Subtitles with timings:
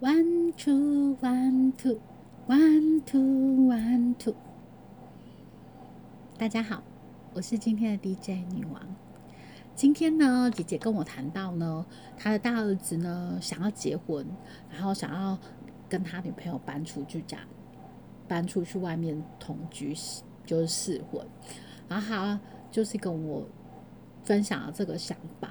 [0.00, 2.00] One two one two
[2.46, 4.34] one two one two，
[6.38, 6.82] 大家好，
[7.34, 8.80] 我是今天的 DJ 女王。
[9.74, 11.84] 今天呢，姐姐跟我谈到呢，
[12.16, 14.26] 她的大儿子呢想要结婚，
[14.72, 15.38] 然后想要
[15.86, 17.40] 跟他女朋友搬出去家，
[18.26, 19.94] 搬出去外面同居，
[20.46, 21.26] 就是试婚。
[21.90, 22.40] 然后他
[22.70, 23.46] 就是跟我
[24.24, 25.50] 分享了这个想法。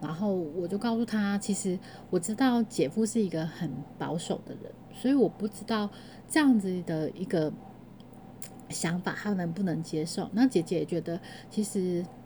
[0.00, 1.78] 然后我就告诉他，其实
[2.10, 5.90] 我知道姐夫是一个很保守的人，所以我不知道
[6.28, 7.52] 这样子的一个
[8.68, 10.28] 想法他能不能接受。
[10.32, 11.20] 那姐姐也觉得，
[11.50, 12.04] 其实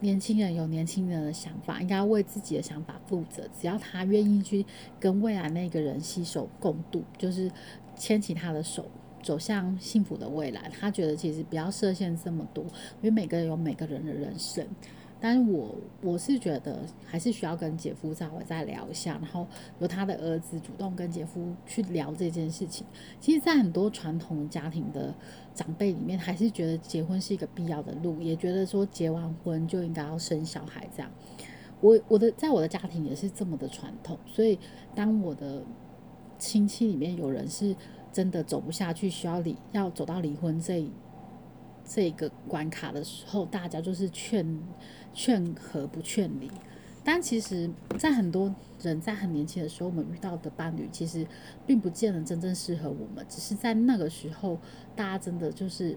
[0.00, 3.48] 年轻人有年轻人的想法，应该为自己的想法负责。
[3.58, 4.66] 只要他愿意去
[4.98, 7.50] 跟未来那个人携手共度，就是
[7.96, 8.84] 牵起他的手。
[9.22, 14.66] 走向幸福的未来，他觉得其实不要设限这么多，因为每个人有每个人的人生。
[15.22, 19.46] 但是我我是觉得还是需要跟姐夫稍微再聊一下，然后
[19.78, 22.86] 由他的儿子主动跟姐夫去聊这件事情。
[23.20, 25.14] 其实，在很多传统家庭的
[25.54, 31.10] 长辈里面，还是觉得结婚是一个必要的路，也觉得说结完婚就应该要生小孩这样。
[31.82, 34.58] 我我的在我的家庭也是这么的传统，所以
[34.94, 35.62] 当我的
[36.38, 37.76] 亲戚里面有人是。
[38.12, 40.88] 真的走不下去，需要离要走到离婚这
[41.84, 44.60] 这个关卡的时候，大家就是劝
[45.12, 46.50] 劝和不劝离。
[47.02, 51.26] 但其实，在很多人在很年轻的时候，我们遇到的伴侣，其实
[51.66, 53.24] 并不见得真正适合我们。
[53.28, 54.58] 只是在那个时候，
[54.94, 55.96] 大家真的就是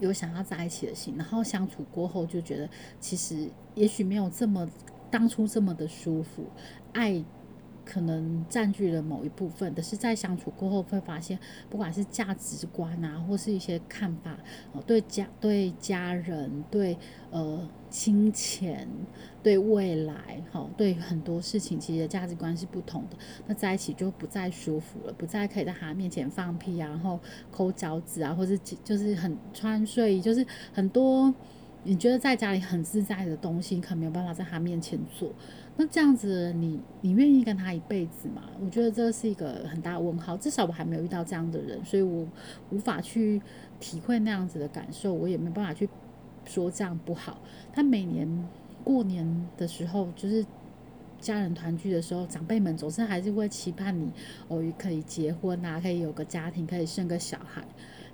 [0.00, 4.68] 有想要在一起的心，然后相处过后，就觉得其实也许没有这么
[5.10, 6.44] 当初这么的舒服，
[6.92, 7.22] 爱。
[7.88, 11.38] 可能占据了某一部分，但是在相处过后会发现，
[11.70, 14.38] 不管是价值观啊，或是一些看法，
[14.72, 16.98] 哦，对家、对家人、对
[17.30, 18.86] 呃金钱、
[19.42, 23.16] 对未来，好，对很多事情，其实价值观是不同的。
[23.46, 27.18] 那在一起就不再舒服了，不再可以在他面前放屁啊，然后
[27.50, 28.54] 抠脚趾啊，或者
[28.84, 31.32] 就是很穿睡衣，就是很多
[31.84, 35.32] 你觉得在家里很自在的东西，可能没有办法在他面前做。
[35.80, 38.42] 那这样子，你你愿意跟他一辈子吗？
[38.60, 40.36] 我觉得这是一个很大的问号。
[40.36, 42.26] 至少我还没有遇到这样的人，所以我
[42.70, 43.40] 无法去
[43.78, 45.88] 体会那样子的感受，我也没办法去
[46.44, 47.38] 说这样不好。
[47.72, 48.28] 他每年
[48.82, 50.44] 过年的时候，就是
[51.20, 54.10] 家人团聚的时候，长辈们总是还是会期盼你
[54.48, 57.62] 哦，可以结婚啊，可以有个家庭，可以生个小孩。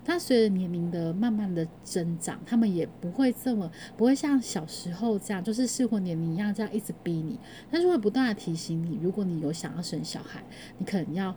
[0.04, 7.38] 但随着年龄的慢慢的增长，他们也不会这么不会像小时候这样，就是适婚年龄一样这样一直逼你，
[7.70, 10.44] 但是会不断的提醒你，如果你有想要生小孩，
[10.76, 11.34] 你可能要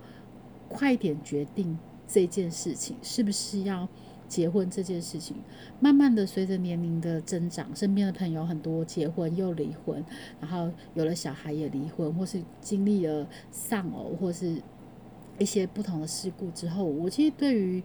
[0.67, 3.87] 快点决定这件事情，是不是要
[4.27, 5.37] 结婚这件事情。
[5.79, 10.03] 慢慢的随着年龄的增长，身边的朋友很多结婚又离婚，
[10.41, 14.61] 然后有了小孩也离婚，或是经历了丧偶或是
[15.39, 17.81] 一些不同的事故之后，我其实对于。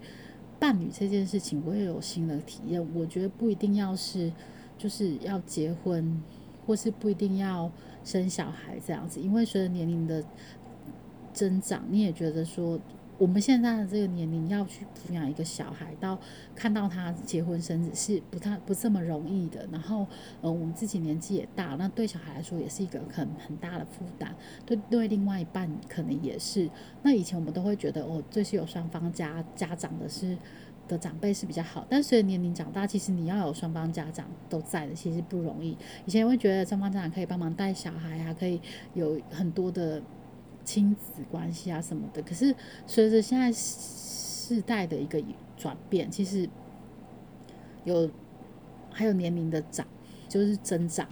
[0.62, 2.94] 伴侣这件事情，我也有新的体验。
[2.94, 4.32] 我觉得不一定要是，
[4.78, 6.22] 就是要结婚，
[6.64, 7.68] 或是不一定要
[8.04, 9.20] 生小孩这样子。
[9.20, 10.24] 因为随着年龄的
[11.32, 12.78] 增长，你也觉得说。
[13.22, 16.18] 我们现在的这个年龄要去抚养一个小孩，到
[16.56, 19.64] 看到他结婚生子是不太不这么容易的。
[19.70, 20.04] 然后，
[20.40, 24.34] 呃，我们自己年纪也大，那对小孩来说也是一个很很大的负担。
[24.66, 26.68] 对对，另外一半可能也是。
[27.04, 30.36] 那以前我们都会觉得，哦，最是有双方家家长的是
[30.88, 31.86] 的长辈是比较好。
[31.88, 35.78] 但随着年龄长大，其实你要有双方家长都在的，其实不容易。
[36.06, 38.60] 以前会觉得双方家长可以帮忙带小孩啊，可以
[38.94, 40.02] 有很多的。
[40.64, 42.54] 亲子关系啊什么的，可是
[42.86, 45.22] 随着现在世代的一个
[45.56, 46.48] 转变，其实
[47.84, 48.08] 有
[48.90, 49.86] 还有年龄的长，
[50.28, 51.08] 就是增长，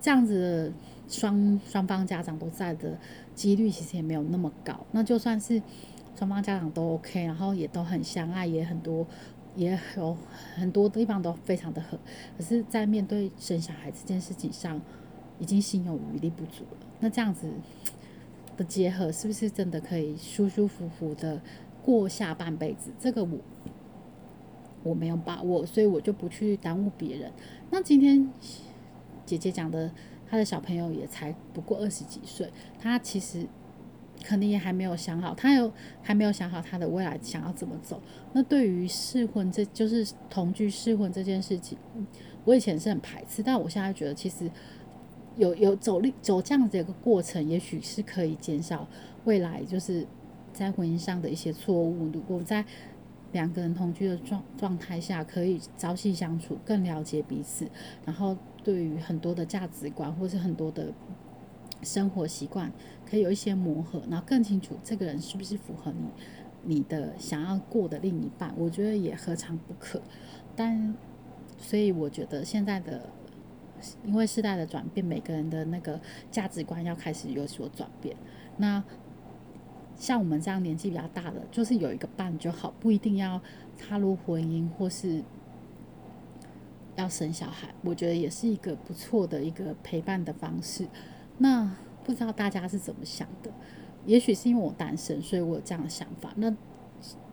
[0.00, 0.72] 这样子
[1.08, 2.96] 双双方家长都在的
[3.34, 4.86] 几率其实也没有那么高。
[4.92, 5.60] 那就算是
[6.16, 9.06] 双方家长都 OK，然后也都很相爱，也很多
[9.56, 10.16] 也有
[10.54, 11.98] 很多地方都非常的合，
[12.38, 14.80] 可是，在面对生小孩这件事情上，
[15.38, 16.86] 已经心有余力不足了。
[17.00, 17.50] 那这样子。
[18.56, 21.40] 的结合是不是真的可以舒舒服服的
[21.82, 22.90] 过下半辈子？
[22.98, 23.38] 这个我
[24.82, 27.32] 我没有把握，所以我就不去耽误别人。
[27.70, 28.28] 那今天
[29.24, 29.90] 姐姐讲的，
[30.28, 33.46] 她的小朋友也才不过二十几岁，他其实
[34.24, 35.72] 可能也还没有想好，他有
[36.02, 38.00] 还没有想好他的未来想要怎么走。
[38.32, 41.78] 那对于试婚，这就是同居试婚这件事情，
[42.44, 44.50] 我以前是很排斥，但我现在觉得其实。
[45.36, 48.86] 有有走力走这样子一个过程，也许是可以减少
[49.24, 50.06] 未来就是
[50.52, 52.08] 在婚姻上的一些错误。
[52.12, 52.64] 如果在
[53.32, 57.66] 两个人同居的状状态下，可以朝夕相处，更了解彼此，
[58.04, 60.92] 然后对于很多的价值观或是很多的
[61.82, 62.70] 生活习惯
[63.08, 70.00] 可以有一些磨合，然后更清楚这个人是不是符合你你的想要过的另一半，我觉得也何尝不可。
[70.54, 70.94] 但
[71.56, 73.08] 所以我觉得现在的
[74.04, 76.00] 因为时代的转变，每个人的那个
[76.30, 78.16] 价值观要开始有所转变。
[78.56, 78.82] 那
[79.96, 83.40] 像我们这样年纪比较大的，就是有一个伴就好，不一定要
[83.78, 85.22] 踏入婚姻或是
[86.96, 87.72] 要生小孩。
[87.82, 90.88] 我觉得也是一个不错的一个陪伴的方式。
[91.38, 93.50] 那不知道大家是怎么想的？
[94.04, 96.32] 也许是因为我单身，所以我有这样的想法。
[96.36, 96.52] 那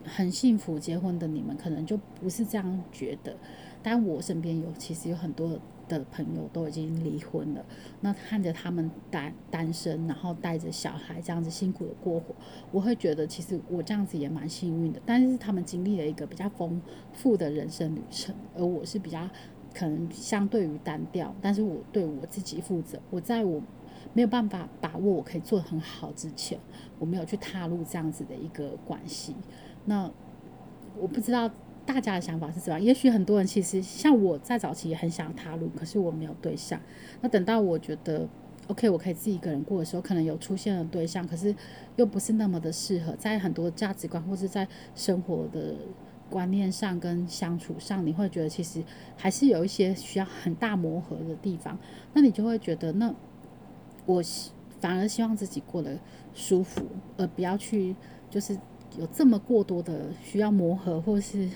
[0.04, 3.36] 很幸福结婚的你们，可能就不是这样觉得。
[3.82, 7.64] 但我身边有，其实有很多的朋友都已经离婚了。
[8.00, 12.34] 那看着他们单单身，然后带着小孩这样子辛苦的过活，
[12.70, 15.00] 我会觉得其实我这样子也蛮幸运的。
[15.04, 16.80] 但是他们经历了一个比较丰
[17.12, 19.28] 富的人生旅程，而我是比较
[19.74, 21.34] 可能相对于单调。
[21.40, 23.62] 但是我对我自己负责，我在我。
[24.12, 26.58] 没有办法把握我可以做得很好之前，
[26.98, 29.36] 我没有去踏入这样子的一个关系。
[29.84, 30.10] 那
[30.98, 31.48] 我不知道
[31.92, 32.80] 大家的想法是怎样。
[32.80, 36.80] 也许很多人其实像我在早期也很想踏入，可是我没有对象。
[37.20, 38.28] 那等到我觉得
[38.68, 41.54] OK，我可以自己一个人过的时候，可能有出现了对象，可是
[41.96, 43.12] 又不是那么的适合。
[43.16, 45.74] 在很多价值观或是在生活的
[46.28, 48.82] 观念上跟相处上，你会觉得其实
[49.16, 51.76] 还是有一些需要很大磨合的地方。
[52.14, 53.14] 那你就会觉得那。
[54.06, 54.20] 我
[54.80, 55.96] 反而希望自己过得
[56.34, 56.84] 舒服，
[57.16, 57.94] 而不要去
[58.28, 58.58] 就是
[58.98, 61.48] 有这么过多的需要磨合或是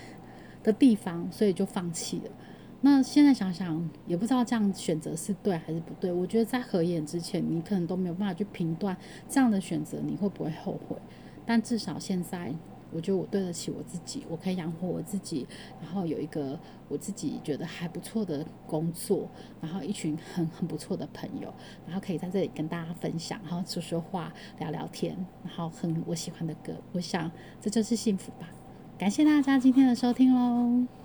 [0.65, 2.31] 的地方，所以就放弃了。
[2.81, 6.11] 那现在想想，也不知道这样选择是对还是不对。
[6.11, 8.97] 我觉得在合眼之前，你可能都没有办法去评断
[9.29, 10.97] 这样的选择你会不会后悔，
[11.47, 12.53] 但至少现在。
[12.93, 15.45] 我觉得我对得起我自己，我可以养活我自己，
[15.83, 16.57] 然后有一个
[16.89, 19.29] 我自己觉得还不错的工作，
[19.61, 21.53] 然后一群很很不错的朋友，
[21.87, 26.73] 然后可以在这里跟大家分享，然后说说话、聊聊天，然后哼我喜欢的歌。
[26.93, 27.29] 我想
[27.61, 28.49] 这就是幸福吧。
[28.97, 31.04] 感谢大家今天的收听喽。